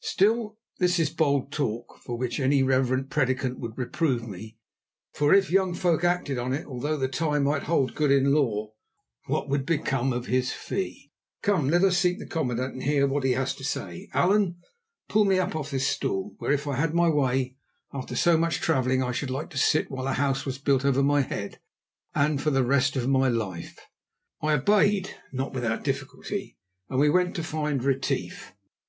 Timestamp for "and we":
26.90-27.08